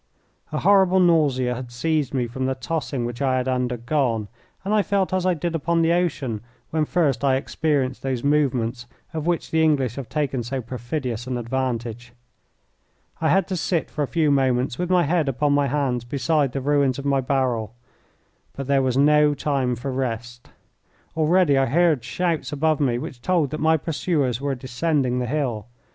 [0.51, 4.29] A horrible nausea had seized me from the tossing which I had undergone,
[4.65, 8.87] and I felt as I did upon the ocean when first I experienced those movements
[9.13, 12.13] of which the English have taken so perfidious an advantage.
[13.21, 16.53] I had to sit for a few moments with my head upon my hands beside
[16.53, 17.75] the ruins of my barrel.
[18.53, 20.49] But there was no time for rest.
[21.15, 25.67] Already I heard shouts above me which told that my pursuers were descending the hill.